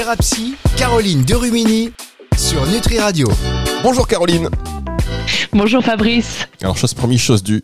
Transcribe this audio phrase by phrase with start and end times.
[0.00, 1.92] Thérapsie, Caroline Derumini
[2.34, 3.28] sur Nutri Radio.
[3.82, 4.48] Bonjour Caroline.
[5.52, 6.48] Bonjour Fabrice.
[6.62, 7.60] Alors chose promise, chose due.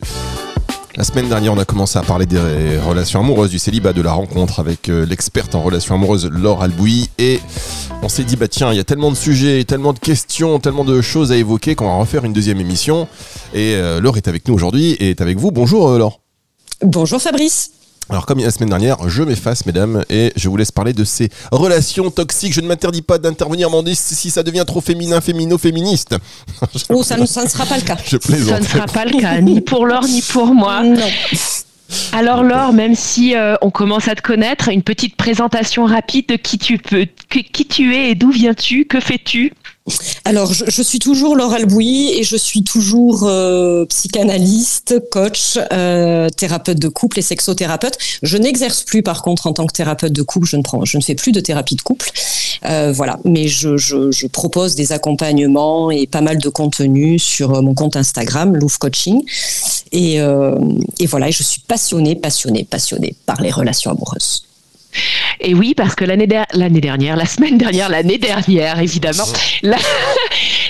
[0.95, 2.37] La semaine dernière, on a commencé à parler des
[2.77, 7.09] relations amoureuses, du célibat, de la rencontre avec euh, l'experte en relations amoureuses Laure Albouy.
[7.17, 7.39] Et
[8.03, 10.85] on s'est dit, bah tiens, il y a tellement de sujets, tellement de questions, tellement
[10.85, 13.07] de choses à évoquer qu'on va refaire une deuxième émission.
[13.55, 15.49] Et euh, Laure est avec nous aujourd'hui et est avec vous.
[15.49, 16.19] Bonjour euh, Laure.
[16.83, 17.71] Bonjour Fabrice.
[18.09, 21.29] Alors comme la semaine dernière, je m'efface mesdames et je vous laisse parler de ces
[21.51, 22.53] relations toxiques.
[22.53, 26.15] Je ne m'interdis pas d'intervenir, m'en si ça devient trop féminin, fémino, féministe.
[26.89, 27.97] Oh, ça ne, ça ne sera pas le cas.
[28.05, 28.49] Je plaisante.
[28.49, 30.83] Ça ne sera pas le cas, ni pour Laure, ni pour moi.
[30.83, 31.05] Non.
[32.11, 36.35] Alors Laure, même si euh, on commence à te connaître, une petite présentation rapide de
[36.35, 39.53] qui tu es et d'où viens-tu, que fais-tu?
[40.25, 46.77] Alors, je, suis toujours Laure Albouy et je suis toujours euh, psychanalyste, coach, euh, thérapeute
[46.77, 47.97] de couple et sexothérapeute.
[48.21, 50.45] Je n'exerce plus, par contre, en tant que thérapeute de couple.
[50.45, 52.11] Je ne prends, je ne fais plus de thérapie de couple.
[52.63, 57.95] Voilà, mais je, je, propose des accompagnements et pas mal de contenu sur mon compte
[57.95, 59.23] Instagram, Louvre Coaching.
[59.91, 60.17] Et,
[60.99, 64.46] et voilà, je suis passionnée, passionnée, passionnée par les relations amoureuses.
[65.39, 69.25] Et oui, parce que l'année dernière, la semaine dernière, l'année dernière, évidemment,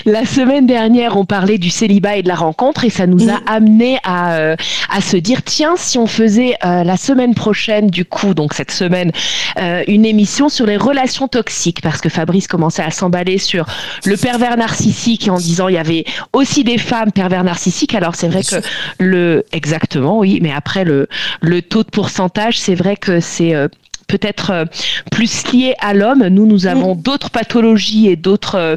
[0.04, 3.40] la, semaine dernière, on parlait du célibat et de la rencontre et ça nous a
[3.46, 4.56] amené à, euh,
[4.90, 8.70] à se dire, tiens, si on faisait euh, la semaine prochaine, du coup, donc cette
[8.70, 9.10] semaine,
[9.58, 13.66] euh, une émission sur les relations toxiques, parce que Fabrice commençait à s'emballer sur
[14.04, 17.94] le pervers narcissique en disant il y avait aussi des femmes pervers narcissiques.
[17.94, 18.56] Alors c'est vrai que
[18.98, 21.08] le, exactement, oui, mais après le,
[21.40, 23.54] le taux de pourcentage, c'est vrai que c'est
[24.08, 24.64] peut-être euh,
[25.12, 26.26] plus lié à l'homme.
[26.26, 28.76] Nous, nous avons d'autres pathologies et d'autres euh,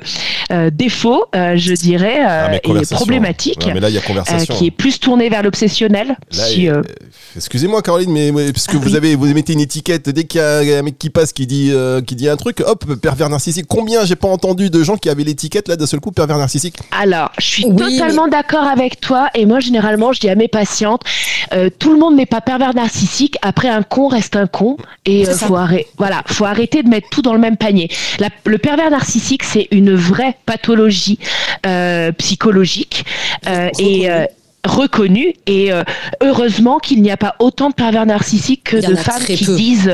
[0.52, 2.60] euh, défauts, je dirais, ah, et
[2.92, 4.54] problématiques, mais là, il y a conversation.
[4.54, 6.18] qui est plus tourné vers l'obsessionnel.
[7.36, 10.82] Excusez-moi, Caroline, mais puisque vous avez vous mettez une étiquette dès qu'il y a un
[10.82, 11.72] mec qui passe qui dit
[12.06, 13.66] qui dit un truc, hop, pervers narcissique.
[13.68, 16.76] Combien j'ai pas entendu de gens qui avaient l'étiquette là d'un seul coup pervers narcissique
[16.92, 19.30] Alors, je suis totalement d'accord avec toi.
[19.34, 21.04] Et moi, généralement, je dis à mes patientes,
[21.80, 23.38] tout le monde n'est pas pervers narcissique.
[23.42, 24.76] Après, un con reste un con.
[25.06, 27.90] Et il euh, faut, arrêter, voilà, faut arrêter de mettre tout dans le même panier.
[28.46, 31.20] le pervers narcissique, c'est une vraie pathologie
[31.66, 33.06] euh, psychologique
[33.48, 34.10] euh, et
[34.64, 35.72] reconnu et
[36.22, 39.92] heureusement qu'il n'y a pas autant de pervers narcissiques que de femmes qui disent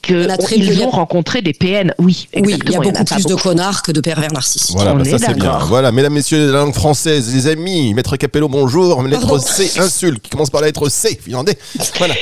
[0.00, 1.92] qu'ils ont rencontré des PN.
[1.98, 4.74] Oui, oui il y a beaucoup plus de connards que de pervers narcissiques.
[4.74, 5.58] Voilà, bah, ça c'est bien.
[5.58, 9.02] Voilà, mesdames, messieurs, la langue française, les amis, maître Capello, bonjour.
[9.02, 11.58] Lettre C, insulte, qui commence par la lettre C, finlandais.
[11.98, 12.14] Voilà.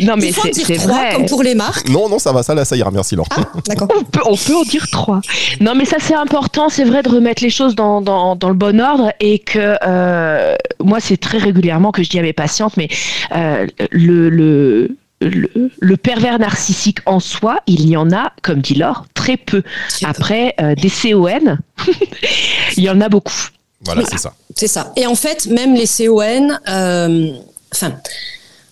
[0.00, 1.14] Non, mais c'est vrai.
[1.14, 1.88] Comme pour les marques.
[1.88, 2.90] Non, non, ça va, ça, là, ça ira.
[2.90, 3.28] Merci, Laure.
[3.30, 3.88] Ah, d'accord.
[3.96, 5.20] on, peut, on peut en dire trois.
[5.60, 6.68] Non, mais ça, c'est important.
[6.68, 10.56] C'est vrai de remettre les choses dans, dans, dans le bon ordre et que euh,
[10.82, 12.88] moi, c'est très régulièrement que je dis à mes patientes, mais
[13.34, 19.06] euh, le, le le, pervers narcissique en soi, il y en a, comme dit Laure,
[19.14, 19.62] très peu.
[20.04, 21.56] Après, euh, des CON,
[22.76, 23.32] il y en a beaucoup.
[23.86, 24.34] Voilà, c'est ça.
[24.54, 24.92] C'est ça.
[24.94, 26.50] Et en fait, même les CON,
[27.72, 27.94] enfin,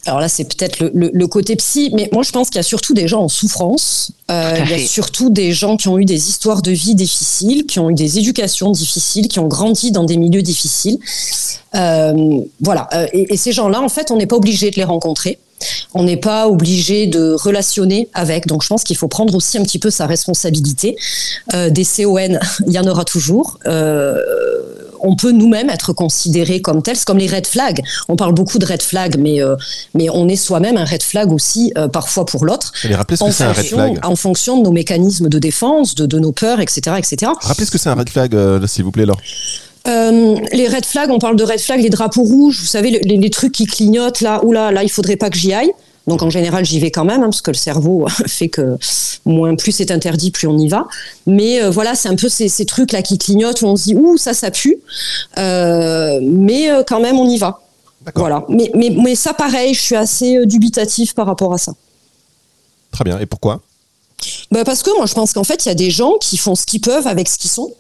[0.07, 2.95] alors là, c'est peut-être le, côté psy, mais moi, je pense qu'il y a surtout
[2.95, 4.13] des gens en souffrance.
[4.31, 7.67] Euh, il y a surtout des gens qui ont eu des histoires de vie difficiles,
[7.67, 10.99] qui ont eu des éducations difficiles, qui ont grandi dans des milieux difficiles.
[11.75, 12.89] Euh, voilà.
[12.95, 15.39] Euh, et, ces gens-là, en fait, on n'est pas obligé de les rencontrer.
[15.95, 18.47] On n'est pas obligé de relationner avec.
[18.47, 20.97] Donc, je pense qu'il faut prendre aussi un petit peu sa responsabilité.
[21.53, 23.59] des CON, il y en aura toujours
[25.05, 26.97] on peut nous-mêmes être considérés comme tels.
[26.97, 27.83] C'est comme les red flags.
[28.09, 29.57] On parle beaucoup de red flags, mais, euh,
[29.95, 32.73] mais on est soi-même un red flag aussi, euh, parfois pour l'autre.
[32.91, 33.99] Rappelez ce que c'est un red flag.
[34.03, 36.97] En fonction de nos mécanismes de défense, de, nos peurs, etc.
[36.99, 37.33] etc.
[37.41, 39.21] Rappelez ce que c'est un red flag, euh, s'il vous plaît, Laure.
[39.87, 43.53] les red flags, on parle de red flags, les drapeaux rouges, vous savez, les, trucs
[43.53, 45.73] qui clignotent là, oula, là, il faudrait pas que j'y aille.
[46.07, 48.77] Donc en général, j'y vais quand même, hein, parce que le cerveau fait que
[49.25, 50.87] moins plus c'est interdit, plus on y va.
[51.27, 53.85] Mais euh, voilà, c'est un peu ces, ces trucs là qui clignotent où on se
[53.85, 54.79] dit ouh ça ça pue,
[55.39, 57.61] euh, mais euh, quand même on y va.
[58.15, 58.45] Voilà.
[58.51, 61.73] Mais, mais, mais ça pareil, je suis assez dubitatif par rapport à ça.
[62.93, 63.19] Très bien.
[63.19, 63.63] Et pourquoi?
[64.51, 66.55] Bah parce que moi je pense qu'en fait il y a des gens qui font
[66.55, 67.73] ce qu'ils peuvent avec ce qu'ils sont.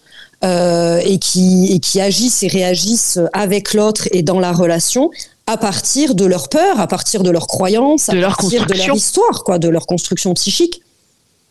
[0.42, 5.10] et, qui, et qui agissent et réagissent avec l'autre et dans la relation
[5.46, 9.44] à partir de leur peur, à partir de leurs croyances, à partir de leur histoire,
[9.44, 10.80] quoi, de leur construction psychique.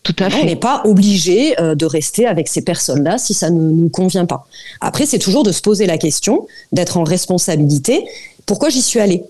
[0.04, 0.42] Tout à fait.
[0.42, 4.25] On n'est pas obligé euh, de rester avec ces personnes-là si ça ne nous convient
[4.25, 4.45] pas.
[4.81, 8.04] Après, c'est toujours de se poser la question, d'être en responsabilité.
[8.45, 9.24] Pourquoi j'y suis allée?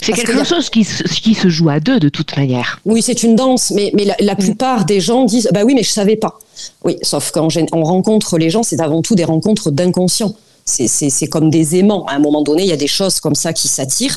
[0.00, 2.80] C'est quelque chose qui se, qui se, joue à deux de toute manière.
[2.84, 4.36] Oui, c'est une danse, mais, mais la, mm.
[4.36, 6.38] plupart des gens disent bah oui, mais je savais pas.
[6.84, 10.34] Oui, sauf quand on rencontre les gens, c'est avant tout des rencontres d'inconscients.
[10.64, 12.04] C'est comme des aimants.
[12.06, 14.16] À un moment donné, il y a des choses comme ça qui s'attirent.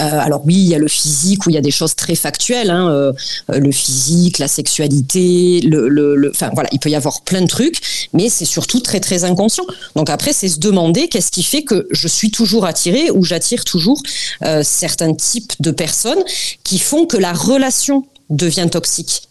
[0.00, 2.14] Euh, alors oui, il y a le physique où il y a des choses très
[2.14, 3.12] factuelles, hein, euh,
[3.48, 7.80] le physique, la sexualité, le, le, enfin voilà, il peut y avoir plein de trucs,
[8.12, 9.64] mais c'est surtout très très inconscient.
[9.94, 13.64] Donc après, c'est se demander qu'est-ce qui fait que je suis toujours attirée ou j'attire
[13.64, 14.00] toujours
[14.44, 16.22] euh, certains types de personnes
[16.64, 19.28] qui font que la relation devient toxique.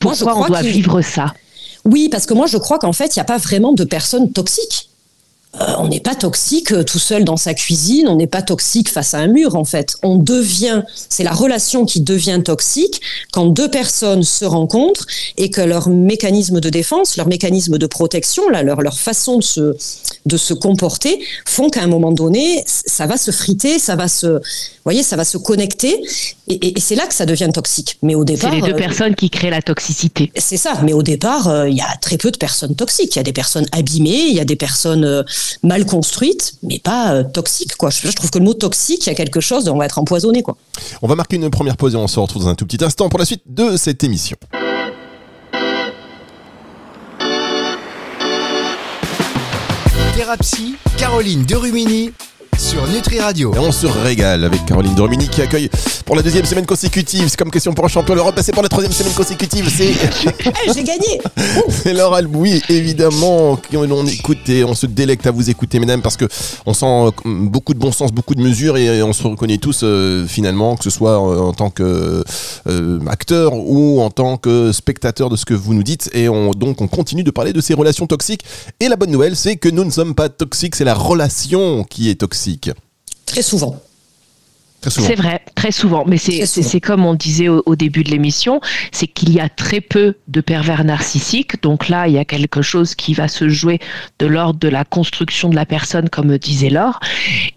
[0.00, 1.34] Pourquoi on doit vivre ça?
[1.84, 4.32] Oui, parce que moi je crois qu'en fait, il n'y a pas vraiment de personnes
[4.32, 4.87] toxiques.
[5.60, 8.88] Euh, on n'est pas toxique euh, tout seul dans sa cuisine, on n'est pas toxique
[8.88, 9.96] face à un mur en fait.
[10.02, 13.00] On devient, c'est la relation qui devient toxique
[13.32, 15.06] quand deux personnes se rencontrent
[15.36, 19.42] et que leur mécanisme de défense, leur mécanisme de protection, là, leur, leur façon de
[19.42, 19.76] se,
[20.26, 24.40] de se comporter font qu'à un moment donné, ça va se friter, ça va se,
[24.84, 26.00] voyez, ça va se connecter
[26.48, 27.98] et, c'est là que ça devient toxique.
[28.02, 30.30] Mais au départ, c'est les deux euh, personnes qui créent la toxicité.
[30.36, 30.80] C'est ça.
[30.82, 33.16] Mais au départ, il y a très peu de personnes toxiques.
[33.16, 35.24] Il y a des personnes abîmées, il y a des personnes
[35.62, 37.76] mal construite, mais pas euh, toxique.
[37.76, 37.90] Quoi.
[37.90, 40.42] Je, trouve que le mot toxique, il y a quelque chose, on va être empoisonné.
[40.42, 40.56] Quoi.
[41.02, 43.08] On va marquer une première pause et on se retrouve dans un tout petit instant
[43.08, 44.36] pour la suite de cette émission.
[50.14, 52.12] Thérapie, Caroline Derumini
[52.58, 53.54] sur Nutri Radio.
[53.54, 55.70] Et on se régale avec Caroline Dormini qui accueille
[56.04, 57.28] pour la deuxième semaine consécutive.
[57.28, 58.34] C'est comme question pour un champion d'Europe.
[58.34, 59.94] Passer pour la troisième semaine consécutive, c'est.
[60.66, 61.20] Eh, j'ai gagné
[61.68, 66.16] C'est Laura Albouy, évidemment, qu'on écoute et on se délecte à vous écouter, mesdames, parce
[66.16, 66.24] que
[66.66, 69.80] on sent euh, beaucoup de bon sens, beaucoup de mesures et on se reconnaît tous
[69.82, 72.24] euh, finalement, que ce soit euh, en tant que
[73.08, 76.10] acteur ou en tant que spectateur de ce que vous nous dites.
[76.14, 78.44] Et on, donc, on continue de parler de ces relations toxiques.
[78.80, 82.10] Et la bonne nouvelle, c'est que nous ne sommes pas toxiques, c'est la relation qui
[82.10, 82.47] est toxique.
[83.26, 83.80] Très souvent.
[84.86, 86.04] C'est vrai, très souvent.
[86.06, 88.60] Mais c'est comme on disait au, début de l'émission,
[88.92, 91.60] c'est qu'il y a très peu de pervers narcissiques.
[91.62, 93.80] Donc là, il y a quelque chose qui va se jouer
[94.18, 97.00] de l'ordre de la construction de la personne, comme disait Laure.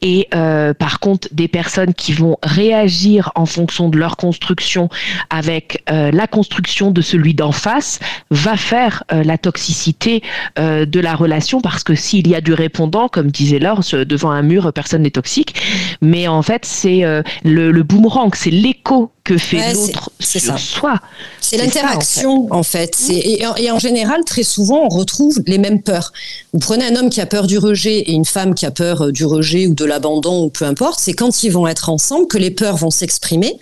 [0.02, 4.90] Et euh, par contre, des personnes qui vont réagir en fonction de leur construction
[5.30, 8.00] avec euh, la construction de celui d'en face
[8.32, 10.24] va faire euh, la toxicité
[10.58, 14.42] de la relation parce que s'il y a du répondant, comme disait Laure, devant un
[14.42, 15.56] mur, personne n'est toxique.
[16.02, 17.04] Mais en fait, c'est
[17.44, 21.00] le, boomerang, c'est l'écho que fait l'autre sur soi.
[21.40, 22.98] C'est l'interaction en fait.
[23.10, 26.12] Et, en général, très souvent, on retrouve les mêmes peurs.
[26.54, 29.06] Vous prenez un homme qui a peur du rejet et une femme qui a peur
[29.06, 32.28] euh, du rejet ou de l'abandon ou peu importe, c'est quand ils vont être ensemble
[32.28, 33.58] que les peurs vont s'exprimer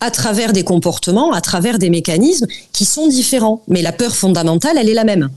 [0.00, 3.62] à travers des comportements, à travers des mécanismes qui sont différents.
[3.68, 5.30] Mais la peur fondamentale, elle est la même.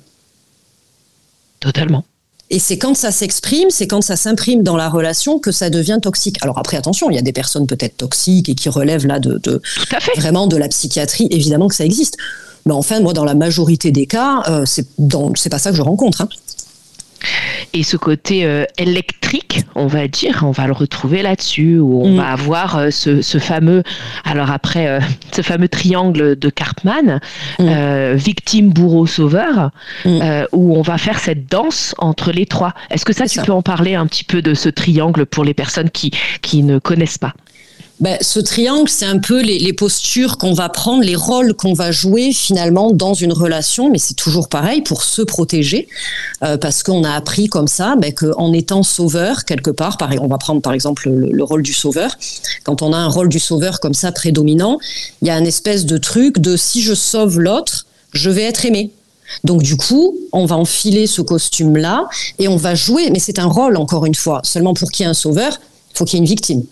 [1.59, 2.03] Totalement.
[2.51, 5.99] Et c'est quand ça s'exprime, c'est quand ça s'imprime dans la relation que ça devient
[6.01, 6.37] toxique.
[6.41, 9.61] Alors après, attention, il y a des personnes peut-être toxiques et qui relèvent là de,
[10.17, 11.29] vraiment de la psychiatrie.
[11.31, 12.17] Évidemment que ça existe.
[12.65, 16.21] Mais enfin, moi, dans la majorité des cas, euh, c'est pas ça que je rencontre.
[16.21, 16.29] Hein.
[17.73, 22.11] Et ce côté euh, électrique, on va dire, on va le retrouver là-dessus, où on
[22.11, 22.17] mm.
[22.17, 23.83] va avoir euh, ce, fameux,
[24.25, 24.99] alors après, euh,
[25.31, 27.19] ce fameux triangle de Cartman,
[27.59, 28.13] mm.
[28.13, 29.71] victime, bourreau, sauveur,
[30.05, 30.19] mm.
[30.51, 32.73] où on va faire cette danse entre les trois.
[32.89, 35.53] Est-ce que ça, tu peux en parler un petit peu de ce triangle pour les
[35.53, 37.33] personnes qui, qui ne connaissent pas?
[38.01, 41.91] Ben, ce triangle, c'est un peu les, postures qu'on va prendre, les rôles qu'on va
[41.91, 45.87] jouer finalement dans une relation, mais c'est toujours pareil pour se protéger,
[46.43, 50.39] euh, parce qu'on a appris comme ça ben, qu'en étant sauveur quelque part, on va
[50.39, 52.17] prendre par exemple le, rôle du sauveur,
[52.63, 54.79] quand on a un rôle du sauveur comme ça prédominant,
[55.21, 58.65] il y a une espèce de truc de si je sauve l'autre, je vais être
[58.65, 58.91] aimé.
[59.43, 62.07] Donc du coup, on va enfiler ce costume-là
[62.39, 64.41] et on va jouer, mais c'est un rôle encore une fois.
[64.43, 65.59] Seulement pour qu'il y ait un sauveur,
[65.93, 66.63] il faut qu'il y ait une victime.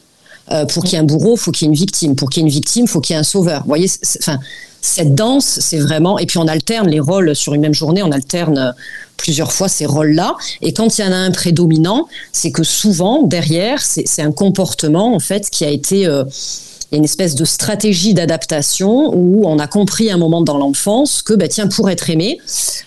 [0.51, 2.15] Euh, pour qu'il y ait un bourreau, faut qu'il y ait une victime.
[2.15, 3.61] Pour qu'il y ait une victime, faut qu'il y ait un sauveur.
[3.61, 3.89] Vous voyez,
[4.19, 4.39] enfin,
[4.81, 6.17] cette danse, c'est vraiment.
[6.17, 8.71] Et puis on alterne les rôles sur une même journée, on alterne euh,
[9.17, 10.35] plusieurs fois ces rôles-là.
[10.61, 15.13] Et quand il y en a un prédominant, c'est que souvent derrière, c'est un comportement
[15.13, 16.23] en fait qui a été euh,
[16.91, 20.41] il y a une espèce de stratégie d'adaptation où on a compris à un moment
[20.41, 22.39] dans l'enfance que bah, pour être aimé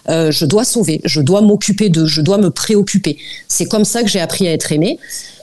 [0.09, 3.17] je dois sauver je dois m'occuper de je dois me préoccuper
[3.49, 4.99] c'est comme ça que j'ai appris à être aimé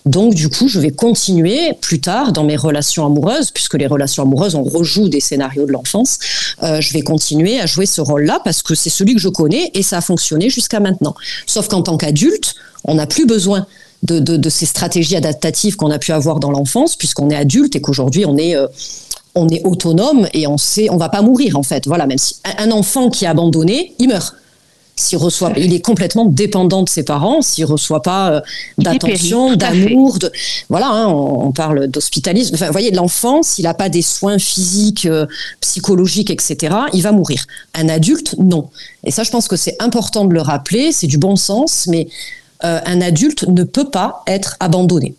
[0.06, 4.24] donc, du coup, je vais continuer plus tard dans mes relations amoureuses, puisque les relations
[4.24, 6.20] amoureuses, on rejoue des scénarios de l'enfance.
[6.64, 9.72] Euh, je vais continuer à jouer ce rôle-là parce que c'est celui que je connais
[9.74, 11.16] et ça a fonctionné jusqu'à maintenant.
[11.46, 13.68] Sauf qu'en tant qu'adulte, on n'a plus besoin
[14.04, 18.26] de, ces stratégies adaptatives qu'on a pu avoir dans l'enfance, puisqu'on est adulte et qu'aujourd'hui,
[18.26, 18.56] on est.
[18.56, 18.68] Euh,
[19.36, 21.86] on est autonome et on sait, on va pas mourir en fait.
[21.86, 24.34] Voilà, même si un enfant qui est abandonné, il meurt
[25.00, 27.42] s'il reçoit, il est complètement dépendant de ses parents.
[27.42, 28.42] S'il reçoit pas euh,
[28.78, 30.32] d'attention, d'amour, de,
[30.70, 32.56] voilà, hein, on, parle d'hospitalisme.
[32.56, 35.26] Enfin, vous voyez, l'enfant, s'il n'a pas des soins physiques, euh,
[35.62, 37.46] psychologiques, etc., il va mourir.
[37.74, 38.70] Un adulte, non.
[39.04, 40.92] Et ça, je pense que c'est important de le rappeler.
[40.92, 42.08] C'est du bon sens, mais
[42.64, 45.16] euh, un adulte ne peut pas être abandonné.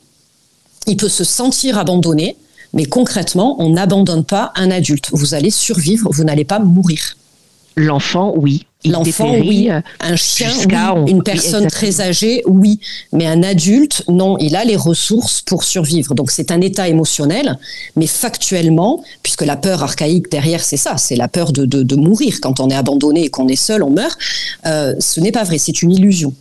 [0.87, 2.37] Il peut se sentir abandonné,
[2.73, 5.09] mais concrètement, on n'abandonne pas un adulte.
[5.13, 7.17] Vous allez survivre, vous n'allez pas mourir.
[7.77, 8.67] L'enfant, oui.
[8.85, 9.69] L'enfant, oui.
[10.01, 11.01] Un chien, jusqu'à- oui.
[11.03, 12.81] on- Une personne très âgée, oui.
[13.13, 14.37] Mais un adulte, non.
[14.39, 16.15] Il a les ressources pour survivre.
[16.15, 17.59] Donc c'est un état émotionnel,
[17.97, 21.97] mais factuellement, puisque la peur archaïque derrière, c'est ça, c'est la peur de, de, de
[21.97, 22.39] mourir.
[22.43, 24.19] Quand on est abandonné et qu'on est seul, on meurt.
[24.67, 26.35] Euh, ce n'est pas vrai, c'est une illusion.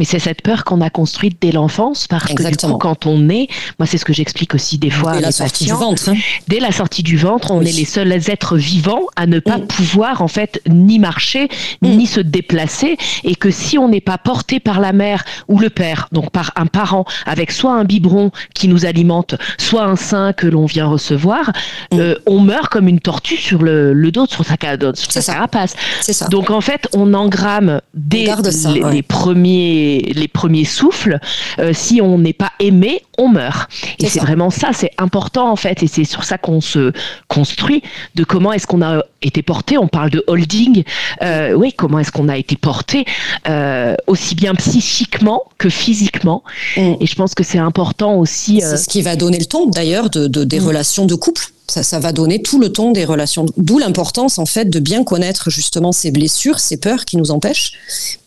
[0.00, 3.28] Mais c'est cette peur qu'on a construite dès l'enfance parce que du coup, quand on
[3.28, 5.88] est, moi c'est ce que j'explique aussi des fois à la mes sortie du patients.
[5.90, 6.08] ventre.
[6.08, 6.14] hein.
[6.48, 7.68] Dès la sortie du ventre, on Oui.
[7.68, 9.66] est les seuls êtres vivants à ne pas Mm.
[9.66, 11.48] pouvoir en fait ni marcher
[11.82, 11.88] Mm.
[11.98, 15.68] ni se déplacer et que si on n'est pas porté par la mère ou le
[15.68, 20.32] père, donc par un parent avec soit un biberon qui nous alimente, soit un sein
[20.32, 21.52] que l'on vient recevoir,
[21.92, 21.98] Mm.
[22.00, 24.56] euh, on meurt comme une tortue sur le, le dos sur sa,
[24.94, 25.74] sur sa carapace.
[26.00, 26.26] C'est ça.
[26.28, 28.92] Donc en fait, on engramme dès ça, ouais.
[28.94, 31.18] les premiers les premiers souffles.
[31.58, 33.70] euh, si on n'est pas aimé, on meurt.
[33.98, 36.92] Et C'est vraiment ça, c'est important en fait, et c'est sur ça qu'on se
[37.28, 37.82] construit.
[38.14, 39.76] De comment est-ce qu'on a été porté.
[39.76, 40.84] On parle de holding.
[41.22, 43.04] Euh, oui, comment est-ce qu'on a été porté
[43.48, 46.42] euh, aussi bien psychiquement que physiquement.
[46.76, 46.94] Mm.
[47.00, 48.60] Et je pense que c'est important aussi.
[48.60, 50.66] C'est ce qui va donner le ton d'ailleurs de, de- des Mm.
[50.66, 51.42] relations de couple.
[51.70, 53.46] Ça, ça va donner tout le ton des relations.
[53.56, 57.72] D'où l'importance en fait de bien connaître justement ces blessures, ces peurs qui nous empêchent,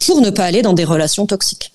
[0.05, 1.71] pour ne pas aller dans des relations toxiques.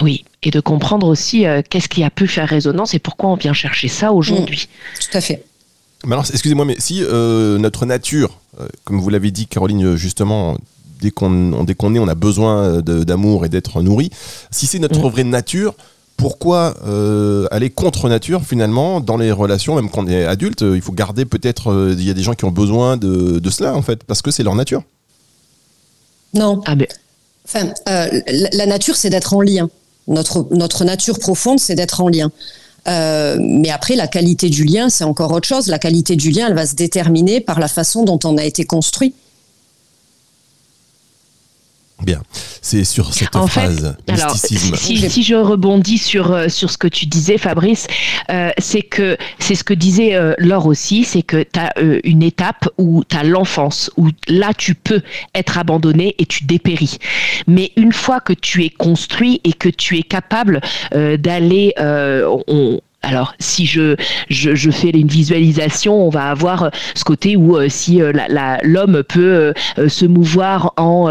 [0.00, 3.36] oui, et de comprendre aussi euh, qu'est-ce qui a pu faire résonance et pourquoi on
[3.36, 4.68] vient chercher ça aujourd'hui.
[5.00, 5.44] Tout à fait.
[6.04, 10.56] Mais alors, excusez-moi, mais si euh, notre nature, euh, comme vous l'avez dit, Caroline, justement,
[11.00, 14.10] dès qu'on dès qu'on est, on a besoin d'amour et d'être nourri.
[14.50, 15.10] Si c'est notre Mm.
[15.10, 15.74] vraie nature,
[16.22, 20.80] pourquoi euh, aller contre nature finalement dans les relations, même quand on est adulte Il
[20.80, 21.70] faut garder peut-être.
[21.70, 24.22] euh, Il y a des gens qui ont besoin de, de cela en fait, parce
[24.22, 24.82] que c'est leur nature.
[26.34, 26.60] Non.
[26.66, 26.88] Ah, mais
[27.44, 29.68] Enfin, euh, la, la nature, c'est d'être en lien.
[30.08, 32.30] Notre, notre nature profonde, c'est d'être en lien.
[32.88, 35.66] Euh, mais après, la qualité du lien, c'est encore autre chose.
[35.66, 38.64] La qualité du lien, elle va se déterminer par la façon dont on a été
[38.64, 39.14] construit.
[42.04, 42.20] Bien,
[42.60, 46.70] c'est sur cette En fait, phrase Alors, si, si- si je rebondis sur, euh, sur
[46.70, 47.86] ce que tu disais, Fabrice,
[48.30, 51.72] euh, c'est que c'est ce que disait euh, Laure aussi, c'est que tu as
[52.04, 55.02] une étape où tu as l'enfance, où là tu peux
[55.34, 56.98] être abandonné et tu dépéris.
[57.46, 60.60] Mais une fois que tu es construit et que tu es capable
[60.94, 63.96] euh, d'aller, euh, on- alors, si je,
[64.30, 68.12] je, fais une visualisation, on va avoir euh, ce côté où euh, si euh,
[68.62, 69.52] l'homme peut
[69.88, 71.08] se mouvoir en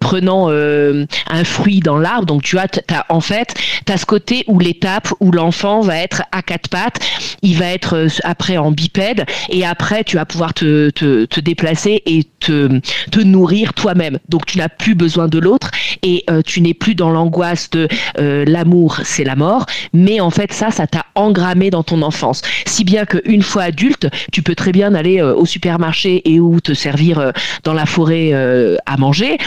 [0.00, 3.54] prenant un fruit dans l'arbre, donc tu as, as en fait,
[3.86, 7.00] tu as ce côté où l'étape où l'enfant va être à quatre pattes,
[7.42, 12.02] il va être après en bipède, et après tu vas pouvoir te, te, te déplacer
[12.06, 14.18] et te, te nourrir toi-même.
[14.28, 15.70] Donc tu n'as plus besoin de l'autre
[16.02, 20.69] et tu n'es plus dans l'angoisse de l'amour, c'est la mort, mais en fait ça,
[20.70, 22.42] ça t'a engrammé dans ton enfance.
[22.66, 26.60] Si bien qu'une fois adulte, tu peux très bien aller euh, au supermarché et ou
[26.60, 27.30] te servir euh,
[27.64, 29.38] dans la forêt euh, à manger.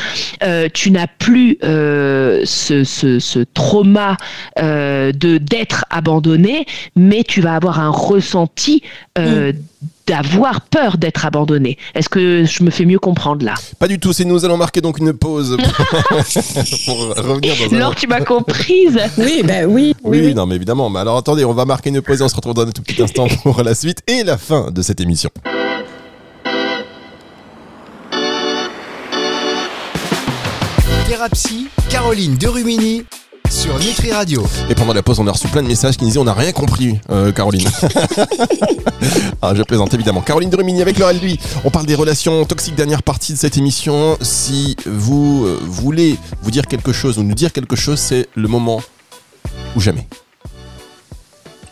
[0.74, 4.18] Tu n'as plus ce, trauma
[4.58, 6.66] de d'être abandonné,
[6.96, 8.84] mais tu vas avoir un ressenti
[9.18, 9.54] euh,
[10.08, 11.78] d'avoir peur d'être abandonné.
[11.96, 13.54] Est-ce que je me fais mieux comprendre là?
[13.80, 15.58] Pas du tout, c'est nous allons marquer donc une pause
[16.86, 17.80] pour revenir dans un...
[17.80, 19.96] Laure, tu m'as comprise Oui, ben oui.
[20.04, 20.90] Oui, non, mais évidemment.
[20.90, 22.82] Mais alors attendez, on va marquer une pause et on se retrouve dans un tout
[22.82, 25.30] petit instant pour la suite et la fin de cette émission.
[31.08, 33.06] Thérapie, Caroline Derumini
[33.50, 34.44] sur Nutri Radio.
[34.70, 36.34] Et pendant la pause, on a reçu plein de messages qui nous disaient on n'a
[36.34, 37.68] rien compris, euh, Caroline.
[39.42, 40.22] ah, je plaisante évidemment.
[40.22, 41.40] Caroline Derumini avec Laurel lui.
[41.64, 44.18] On parle des relations toxiques, dernière partie de cette émission.
[44.22, 48.48] Si vous euh, voulez vous dire quelque chose ou nous dire quelque chose, c'est le
[48.48, 48.82] moment
[49.76, 50.08] ou jamais.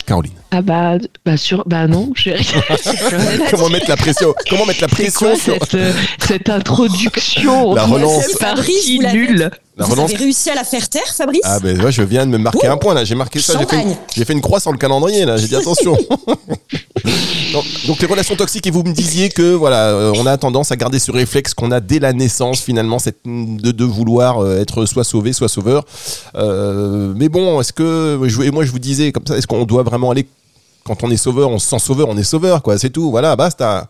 [0.05, 0.40] Caroline.
[0.53, 2.31] Ah bah, bah, sur, bah non, à
[3.51, 7.85] Comment mettre la pression Comment mettre la pression quoi sur cette, euh, cette introduction La
[7.85, 8.25] relance.
[8.27, 11.91] C'est Fabrice, la Vous relance avez réussi à la faire taire, Fabrice Ah ben ouais,
[11.93, 12.71] je viens de me marquer Ouh.
[12.73, 13.05] un point là.
[13.05, 13.53] J'ai marqué ça.
[13.57, 13.97] J'ai fait, une, Champagne.
[14.13, 15.37] j'ai fait une croix sur le calendrier là.
[15.37, 15.97] J'ai dit attention.
[17.53, 20.71] donc, donc les relations toxiques et vous me disiez que voilà, euh, on a tendance
[20.73, 24.59] à garder ce réflexe qu'on a dès la naissance finalement, cette de, de vouloir euh,
[24.61, 25.85] être soit sauvé, soit sauveur.
[26.35, 29.63] Euh, mais bon, est-ce que je- et moi je vous disais comme ça, est-ce qu'on
[29.63, 30.27] doit vraiment aller
[30.83, 32.77] quand on est sauveur, on se sent sauveur, on est sauveur quoi.
[32.77, 33.11] C'est tout.
[33.11, 33.87] Voilà, basta.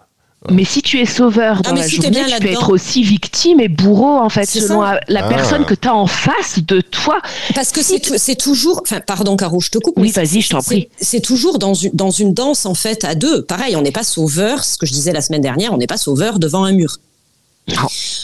[0.49, 3.03] Mais si tu es sauveur dans Ah, la si journée, bien tu peux être aussi
[3.03, 4.99] victime et bourreau en fait, selon ça.
[5.07, 5.29] la Ah.
[5.29, 7.19] personne que tu as en face de toi.
[7.53, 9.93] Parce que c'est tou- c'est toujours, enfin, pardon, Caro, je te coupe.
[9.97, 10.89] Oui, vas-y, je t'en c'est- prie.
[10.99, 13.43] C'est toujours dans une, dans une danse, en fait, à deux.
[13.43, 15.97] Pareil, on n'est pas sauveur, ce que je disais la semaine dernière, on n'est pas
[15.97, 16.97] sauveur devant un mur.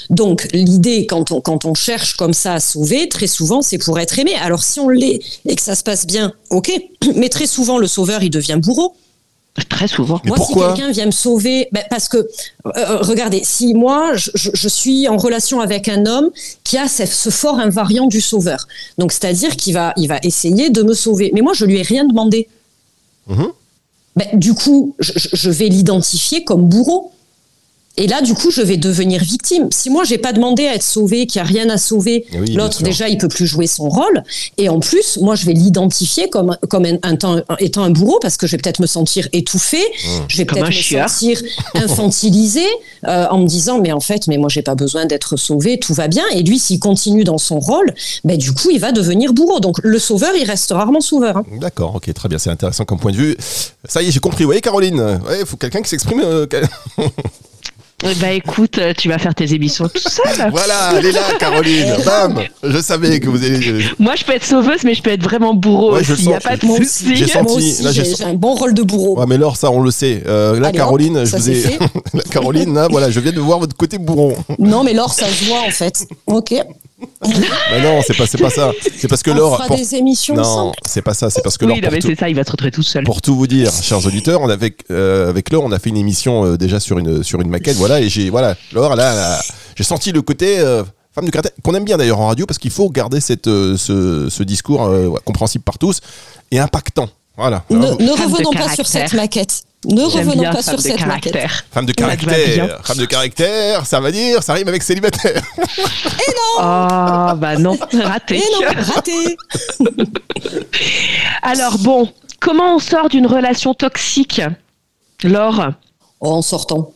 [0.10, 4.00] Donc l'idée quand on, quand on cherche comme ça à sauver, très souvent c'est pour
[4.00, 4.34] être aimé.
[4.36, 6.72] Alors si on l'est et que ça se passe bien, ok.
[7.16, 8.96] Mais très souvent le sauveur il devient bourreau.
[9.70, 10.22] Très souvent.
[10.26, 12.28] moi, si quelqu'un vient me sauver, ben, parce que, euh,
[12.78, 16.30] euh, regardez, si moi, je, je, suis en relation avec un homme
[16.64, 18.68] qui a ce, ce fort invariant du sauveur,
[19.00, 21.82] donc c'est-à-dire qu'il va, il va essayer de me sauver, mais moi, je lui ai
[21.82, 22.48] rien demandé.
[23.26, 23.48] Mhm.
[24.16, 27.12] Ben, du coup, je, je vais l'identifier comme bourreau.
[27.98, 29.70] Et là, du coup, je vais devenir victime.
[29.72, 32.84] Si moi, j'ai pas demandé à être sauvé, qu'il n'y a rien à sauver, l'autre,
[32.84, 34.24] déjà, il peut plus jouer son rôle.
[34.58, 37.18] Et en plus, moi, je vais l'identifier comme, comme un,
[37.60, 39.80] étant un bourreau parce que je vais peut-être me sentir étouffé.
[39.80, 40.10] Mmh.
[40.28, 41.42] Je vais peut-être me sentir
[41.74, 42.66] infantilisé
[43.08, 45.96] euh, en me disant, mais en fait, mais moi, j'ai pas besoin d'être sauvé, tout
[45.96, 46.24] va bien.
[46.34, 49.60] Et lui, s'il continue dans son rôle, ben, du coup, il va devenir bourreau.
[49.60, 51.38] Donc, le sauveur, il reste rarement sauveur.
[51.38, 51.46] Hein.
[51.60, 52.38] D'accord, ok, très bien.
[52.38, 53.38] C'est intéressant comme point de vue.
[53.88, 54.44] Ça y est, j'ai compris.
[54.44, 56.22] Vous voyez, Caroline, il faut quelqu'un qui s'exprime.
[56.24, 56.46] Euh,
[58.04, 60.50] Bah écoute, euh, tu vas faire tes émissions tout seul.
[60.52, 61.96] voilà, elle est là, Caroline.
[62.06, 63.86] Bam Je savais que vous alliez.
[63.98, 66.14] Moi, je peux être sauveuse, mais je peux être vraiment bourreau aussi.
[66.20, 67.16] Il n'y a pas de souci.
[67.16, 67.76] J'ai senti.
[67.92, 69.20] J'ai un bon rôle de bourreau.
[69.20, 70.22] Ouais, mais alors, ça, on le sait.
[70.28, 71.80] Euh, là, Caroline, je vous ai.
[72.32, 74.36] Caroline, là, voilà, je viens de voir votre côté bourron.
[74.60, 76.06] Non, mais Laure, ça se voit en fait.
[76.28, 76.54] Ok.
[77.22, 78.72] Mais non, c'est pas, pas ça.
[78.98, 79.58] C'est parce que Laure.
[79.64, 81.30] Fera des émissions Non, c'est pas ça.
[81.30, 81.92] C'est parce que oui, Laure.
[82.02, 83.04] c'est ça, il va se retrouver tout seul.
[83.04, 85.98] Pour tout vous dire, chers auditeurs, on avait, euh, avec Laure, on a fait une
[85.98, 87.78] émission euh, déjà sur une, sur une maquette.
[87.78, 89.40] Voilà, et j'ai, voilà, Laure, là,
[89.76, 90.60] j'ai senti le côté.
[90.60, 93.46] Euh, femme de caractère, qu'on aime bien d'ailleurs en radio parce qu'il faut garder cette,
[93.46, 94.88] ce, ce, discours
[95.26, 96.00] compréhensible par tous
[96.52, 97.10] et impactant.
[97.36, 97.64] Voilà.
[97.70, 99.64] Ne, ne revenons pas sur cette maquette.
[99.88, 101.64] Ne revenons pas sur cette caractère.
[101.72, 102.80] Femme de caractère.
[102.84, 105.42] Femme de caractère, ça va dire, ça rime avec célibataire.
[105.58, 108.38] Et non Oh, bah non, raté.
[108.38, 109.38] Et non, raté
[111.42, 114.42] Alors bon, comment on sort d'une relation toxique
[115.24, 115.70] Laure?
[116.20, 116.92] En sortant.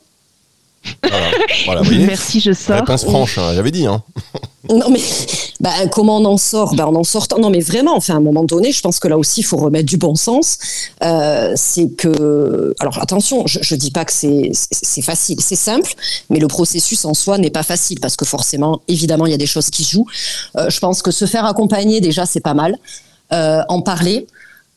[1.91, 2.77] Merci, je sors.
[2.77, 3.85] Réponse franche, hein, j'avais dit.
[3.85, 4.03] Hein.
[4.69, 5.01] Non mais
[5.59, 6.75] bah, comment on en sort?
[6.75, 7.27] Bah, On en sort.
[7.39, 9.57] Non mais vraiment, enfin, à un moment donné, je pense que là aussi, il faut
[9.57, 10.59] remettre du bon sens.
[11.03, 15.94] Euh, c'est que, alors attention, je, ne dis pas que c'est facile, c'est simple,
[16.29, 19.39] mais le processus en soi n'est pas facile parce que forcément, évidemment, il y a
[19.39, 20.07] des choses qui jouent.
[20.57, 22.77] Euh, je pense que se faire accompagner déjà, c'est pas mal.
[23.33, 24.27] Euh, en parler,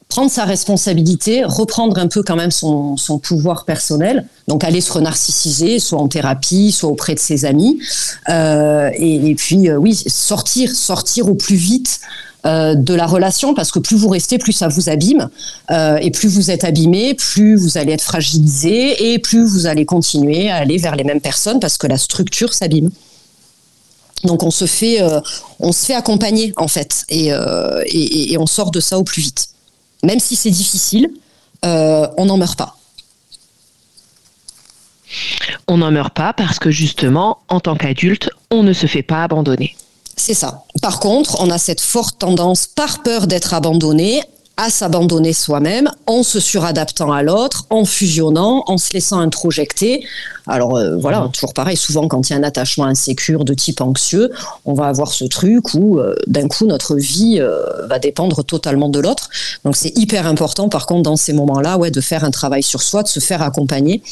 [0.08, 5.78] prendre sa responsabilité, reprendre un peu quand même son, pouvoir personnel, donc aller se renarcissiser,
[5.78, 7.78] soit en thérapie, soit auprès de ses amis,
[8.28, 12.00] euh, et, puis euh, oui, sortir, sortir au plus vite
[12.46, 15.30] euh, de la relation, parce que plus vous restez, plus ça vous abîme,
[15.70, 20.50] et plus vous êtes abîmé, plus vous allez être fragilisé, et plus vous allez continuer
[20.50, 22.90] à aller vers les mêmes personnes, parce que la structure s'abîme.
[24.22, 25.00] Donc on se fait,
[25.58, 29.48] on se fait accompagner en fait, et on sort de ça au plus vite
[30.04, 31.10] même si c'est difficile,
[31.64, 32.76] euh, on n'en meurt pas.
[35.66, 39.22] On n'en meurt pas parce que justement, en tant qu'adulte, on ne se fait pas
[39.22, 39.76] abandonner.
[40.16, 40.64] C'est ça.
[40.82, 44.22] Par contre, on a cette forte tendance, par peur d'être abandonné,
[44.56, 50.06] à s'abandonner soi-même en se suradaptant à l'autre, en fusionnant, en se laissant introjecter.
[50.46, 51.32] Alors euh, voilà, mmh.
[51.32, 54.30] toujours pareil, souvent quand il y a un attachement insécure de type anxieux,
[54.64, 58.88] on va avoir ce truc où euh, d'un coup notre vie euh, va dépendre totalement
[58.88, 59.28] de l'autre.
[59.64, 62.82] Donc c'est hyper important par contre dans ces moments-là ouais, de faire un travail sur
[62.82, 64.02] soi, de se faire accompagner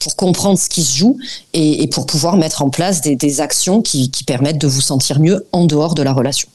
[0.00, 1.18] pour comprendre ce qui se joue
[1.54, 5.64] et, pour pouvoir mettre en place des, actions qui permettent de vous sentir mieux en
[5.64, 6.48] dehors de la relation.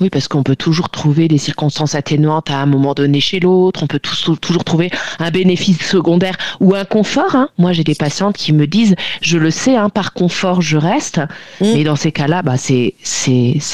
[0.00, 3.82] Oui, parce qu'on peut toujours trouver des circonstances atténuantes à un moment donné chez l'autre,
[3.82, 7.34] on peut toujours trouver un bénéfice secondaire ou un confort.
[7.34, 7.48] Hein.
[7.58, 11.18] Moi, j'ai des patientes qui me disent, je le sais, hein, par confort, je reste.
[11.60, 11.66] Mmh.
[11.74, 12.94] Mais dans ces cas-là, bah, c'est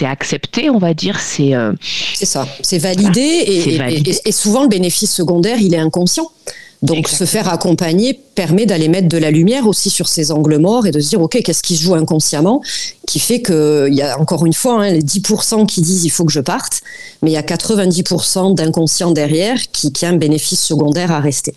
[0.02, 1.20] accepté, on va dire.
[1.20, 6.30] C'est euh, ça, c'est validé, et, et, souvent le bénéfice secondaire, il est inconscient.
[6.80, 10.86] Donc se faire accompagner permet d'aller mettre de la lumière aussi sur ces angles morts
[10.86, 12.62] et de se dire ok qu'est-ce qui se joue inconsciemment
[13.04, 16.10] qui fait que il y a encore une fois hein, les 10% qui disent il
[16.10, 16.82] faut que je parte
[17.20, 21.52] mais il y a 90% d'inconscient derrière qui, qui a un bénéfice secondaire à rester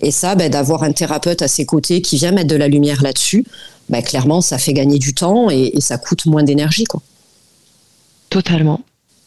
[0.00, 3.02] et ça ben, d'avoir un thérapeute à ses côtés qui vient mettre de la lumière
[3.02, 3.44] là-dessus
[3.88, 7.02] ben, clairement ça fait gagner du temps et, ça coûte moins d'énergie quoi.
[8.28, 8.82] Totalement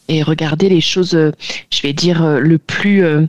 [0.08, 1.32] et regarder les choses euh,
[1.70, 3.26] je vais dire euh, le plus euh,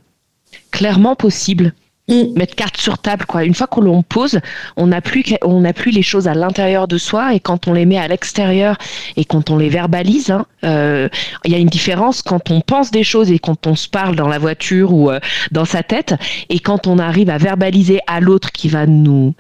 [0.72, 1.74] clairement possible.
[2.08, 3.44] Mettre carte sur table quoi.
[3.44, 4.40] Une fois qu'on l'on pose
[4.78, 7.74] on n'a plus on n'a plus les choses à l'intérieur de soi et quand on
[7.74, 8.78] les met à l'extérieur
[9.18, 11.10] et quand on les verbalise hein, euh,
[11.46, 14.16] il y a une différence quand on pense des choses et quand on se parle
[14.16, 15.20] dans la voiture ou euh,
[15.52, 16.14] dans sa tête
[16.50, 19.34] et quand on arrive à verbaliser à l'autre qui va nous,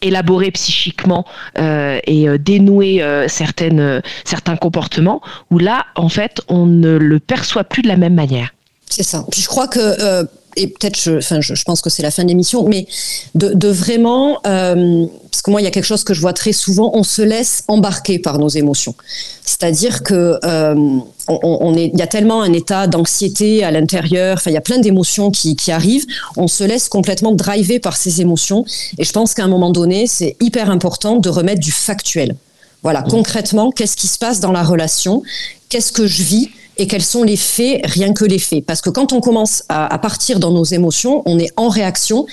[0.00, 1.24] élaborer psychiquement
[1.58, 7.82] euh, et dénouer certaines certains comportements où là en fait on ne le perçoit plus
[7.82, 8.54] de la même manière.
[8.88, 9.24] C'est ça.
[9.30, 10.26] Puis je crois que
[10.58, 12.86] et peut-être, je, enfin, je, je, pense que c'est la fin de l'émission, mais
[13.34, 16.32] de, de vraiment, euh, parce que moi, il y a quelque chose que je vois
[16.32, 18.94] très souvent, on se laisse embarquer par nos émotions.
[19.44, 20.74] C'est-à-dire que euh,
[21.28, 24.58] on, on, est, il y a tellement un état d'anxiété à l'intérieur, enfin, il y
[24.58, 28.64] a plein d'émotions qui, qui arrivent, on se laisse complètement driver par ces émotions.
[28.98, 32.34] Et je pense qu'à un moment donné, c'est hyper important de remettre du factuel.
[32.82, 35.22] Voilà, concrètement, qu'est-ce qui se passe dans la relation?
[35.68, 36.50] Qu'est-ce que je vis?
[36.78, 38.64] Et quels sont les faits, rien que les faits.
[38.64, 42.26] Parce que quand on commence à, à partir dans nos émotions, on est en réaction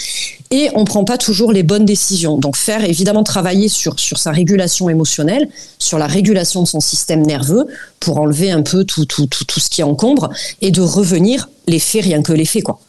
[0.51, 2.37] et on prend pas toujours les bonnes décisions.
[2.37, 7.23] Donc faire évidemment travailler sur, sur sa régulation émotionnelle, sur la régulation de son système
[7.23, 7.65] nerveux
[7.99, 10.29] pour enlever un peu tout, tout, tout, tout ce qui encombre
[10.61, 12.63] et de revenir les faits, rien que les faits.
[12.63, 12.79] Quoi.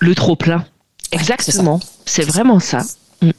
[0.00, 0.64] Le trop plein.
[1.12, 1.80] Exactement.
[2.04, 2.82] C'est vraiment ça.
[3.22, 3.30] Mm.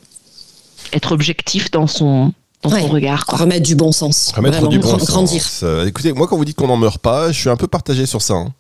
[0.94, 2.82] Être objectif dans son, dans ouais.
[2.82, 3.26] son regard.
[3.26, 3.40] Quoi.
[3.40, 4.32] Remettre du bon sens.
[4.36, 5.42] Remettre Vraiment du bon grandir.
[5.44, 5.62] sens.
[5.64, 8.06] Euh, écoutez, moi quand vous dites qu'on n'en meurt pas, je suis un peu partagé
[8.06, 8.34] sur ça.
[8.36, 8.54] hein.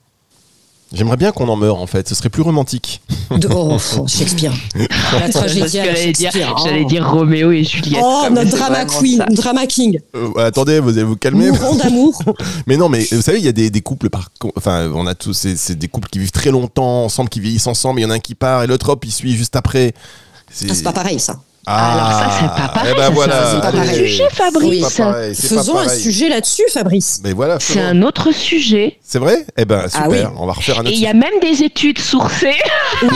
[0.93, 3.01] J'aimerais bien qu'on en meure en fait, ce serait plus romantique.
[3.31, 4.51] De, oh, oh, Shakespeare.
[5.13, 6.31] La tragédie J'allais dire.
[6.57, 6.89] Oh.
[6.89, 8.01] dire Roméo et Juliette.
[8.03, 9.25] Oh, notre drama queen, ça.
[9.27, 10.01] drama king.
[10.13, 11.49] Euh, attendez, vous allez vous calmer.
[11.51, 12.21] Mourons d'amour.
[12.67, 15.15] Mais non, mais vous savez, il y a des, des couples par, enfin, on a
[15.15, 18.01] tous, c'est c'est des couples qui vivent très longtemps ensemble, qui vieillissent ensemble.
[18.01, 19.93] Il y en a un qui part et l'autre hop, il suit juste après.
[19.95, 21.39] Ah, c'est pas pareil, ça.
[21.67, 23.95] Alors ça, c'est pas pareil, eh ben ça, voilà, c'est pas pareil.
[24.09, 24.87] Sujet, Fabrice.
[24.89, 27.21] C'est pas pareil, c'est pas Faisons un sujet là-dessus, Fabrice.
[27.23, 28.97] Mais voilà, C'est un autre sujet.
[29.03, 29.45] C'est vrai?
[29.57, 30.17] Eh ben super, Ah oui.
[30.37, 30.95] on va refaire un Et autre.
[30.97, 32.55] il y a même des études sourcées.
[33.03, 33.09] Oui.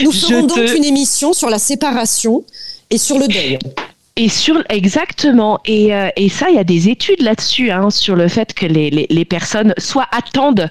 [0.00, 2.44] Nous, nous Je ferons donc te- une émission sur la séparation
[2.90, 3.58] et sur le deuil.
[4.16, 8.14] Et sur exactement et, euh, et ça il y a des études là-dessus hein, sur
[8.14, 10.70] le fait que les, les, les personnes soit attendent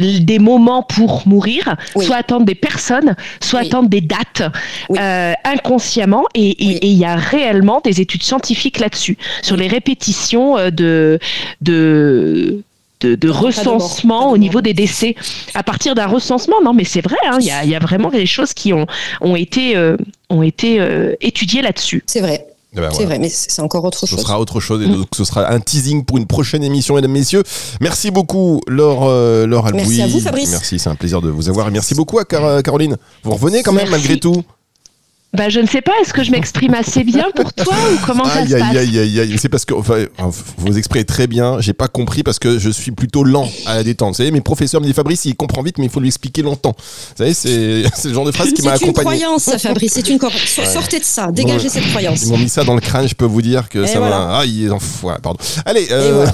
[0.00, 2.04] des moments pour mourir, Oui.
[2.06, 3.66] soit attendent des personnes, soit Oui.
[3.66, 4.42] attendent des dates
[4.88, 4.98] Oui.
[5.00, 6.24] euh, inconsciemment.
[6.34, 11.18] Et il y a réellement des études scientifiques là-dessus sur les répétitions euh, de
[11.60, 12.62] de
[13.00, 15.14] de, de mort, recensement au niveau des décès.
[15.54, 17.78] À partir d'un recensement non mais c'est vrai hein, il y, a, il y a
[17.78, 18.86] vraiment des choses qui ont
[19.22, 19.96] ont été euh,
[20.28, 22.02] ont été euh, étudiées là-dessus.
[22.06, 23.06] C'est vrai, ben, c'est voilà.
[23.06, 24.20] vrai, mais c'est encore autre Ce chose.
[24.20, 24.96] sera autre chose et Mm.
[24.96, 27.42] donc ce sera un teasing pour une prochaine émission, mesdames, messieurs.
[27.80, 29.82] Merci beaucoup, Laure, euh, Laure Albouy.
[29.82, 30.50] Merci à vous, Fabrice.
[30.50, 31.68] Merci, c'est un plaisir de vous avoir.
[31.68, 32.96] Et merci beaucoup à Car- Caroline.
[33.24, 33.92] Vous revenez quand même Merci.
[34.08, 34.42] malgré tout.
[35.32, 38.24] Bah, je ne sais pas, est-ce que je m'exprime assez bien pour toi ou comment
[38.24, 39.36] ça Aïe, se passe aïe, aïe, aïe, aïe.
[39.38, 40.04] C'est parce que, enfin,
[40.58, 41.60] vous exprimez très bien.
[41.60, 44.08] J'ai pas compris parce que je suis plutôt lent à la détente.
[44.08, 46.42] Vous savez, mes professeurs me disent Fabrice, il comprend vite, mais il faut lui expliquer
[46.42, 46.74] longtemps.
[46.76, 49.18] Vous savez, c'est c'est le genre de phrase qui m'a C'est une accompagné.
[49.20, 49.92] croyance, ça, Fabrice.
[49.92, 50.40] C'est une croyance.
[50.72, 51.30] Sortez de ça.
[51.30, 52.22] Dégagez Bon, cette croyance.
[52.22, 54.18] Ils m'ont mis ça dans le crâne, je peux vous dire que Et ça voilà.
[54.18, 54.38] m'a.
[54.40, 55.10] Ah, il en faut.
[55.22, 55.38] Pardon.
[55.64, 56.26] Allez, euh...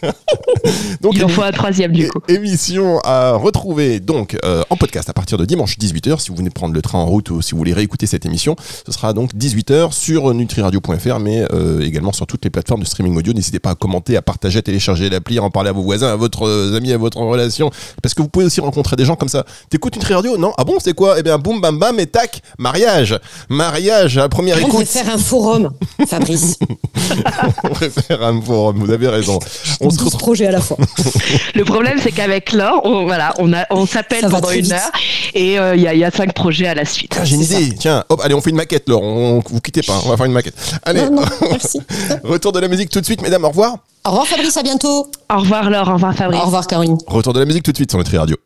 [1.00, 2.20] donc, Il en faut un troisième du coup.
[2.28, 6.20] émission à retrouver donc euh, en podcast à partir de dimanche 18h.
[6.20, 8.56] Si vous venez prendre le train en route ou si vous voulez réécouter cette émission,
[8.86, 13.16] ce sera donc 18h sur nutriradio.fr, mais euh, également sur toutes les plateformes de streaming
[13.16, 13.32] audio.
[13.32, 16.12] N'hésitez pas à commenter, à partager, à télécharger l'appli, à en parler à vos voisins,
[16.12, 17.70] à votre euh, amis, à votre relation,
[18.02, 19.44] parce que vous pouvez aussi rencontrer des gens comme ça.
[19.70, 20.36] T'écoutes Nutri Radio?
[20.36, 21.16] Non Ah bon, c'est quoi?
[21.18, 23.18] Eh bien, boum, bam, bam, et tac, mariage,
[23.48, 24.72] mariage, à la première On écoute.
[24.72, 25.70] devrait faire un forum,
[26.06, 26.58] Fabrice.
[27.64, 29.38] On préfère un forum, vous avez raison.
[29.80, 30.20] On se 12 retrouve.
[30.20, 30.76] projets à la fois.
[31.54, 34.72] Le problème, c'est qu'avec Laure, on, voilà, on, a- on s'appelle va pendant une vite.
[34.72, 34.90] heure
[35.34, 37.18] et euh, il y, a, y a cinq projets à la suite.
[37.24, 37.74] J'ai une idée.
[37.78, 39.02] Tiens, hop, allez, on fait une maquette, Laure.
[39.02, 40.54] On, vous quittez pas, on va faire une maquette.
[40.84, 41.80] Allez, Non, non, merci.
[42.24, 43.78] retour de la musique tout de suite, mesdames, au revoir.
[44.04, 44.56] Au revoir, Fabrice.
[44.56, 45.10] À bientôt.
[45.32, 46.40] Au revoir Laure, au revoir Fabrice.
[46.40, 46.98] Au revoir, Caroline.
[47.06, 48.36] Retour de la musique tout de suite sur Nutri Radio.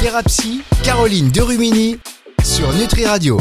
[0.00, 1.98] Thérapie, Caroline Derumini
[2.42, 3.36] sur Nutri Radio.